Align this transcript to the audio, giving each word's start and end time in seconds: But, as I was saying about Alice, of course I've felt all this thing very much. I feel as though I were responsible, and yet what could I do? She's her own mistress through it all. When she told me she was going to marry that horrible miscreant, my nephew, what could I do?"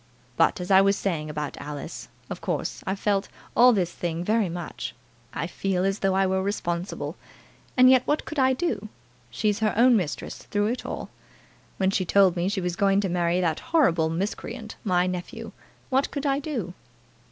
But, 0.35 0.59
as 0.59 0.71
I 0.71 0.81
was 0.81 0.95
saying 0.95 1.29
about 1.29 1.57
Alice, 1.61 2.07
of 2.27 2.41
course 2.41 2.83
I've 2.87 2.97
felt 2.99 3.29
all 3.55 3.71
this 3.71 3.91
thing 3.91 4.23
very 4.23 4.49
much. 4.49 4.95
I 5.31 5.45
feel 5.45 5.83
as 5.85 5.99
though 5.99 6.15
I 6.15 6.25
were 6.25 6.41
responsible, 6.41 7.17
and 7.77 7.87
yet 7.87 8.07
what 8.07 8.25
could 8.25 8.39
I 8.39 8.53
do? 8.53 8.89
She's 9.29 9.59
her 9.59 9.75
own 9.77 9.95
mistress 9.95 10.39
through 10.41 10.65
it 10.71 10.87
all. 10.87 11.11
When 11.77 11.91
she 11.91 12.03
told 12.03 12.35
me 12.35 12.49
she 12.49 12.61
was 12.61 12.75
going 12.75 12.99
to 13.01 13.09
marry 13.09 13.39
that 13.41 13.59
horrible 13.59 14.09
miscreant, 14.09 14.75
my 14.83 15.05
nephew, 15.05 15.51
what 15.91 16.09
could 16.09 16.25
I 16.25 16.39
do?" 16.39 16.73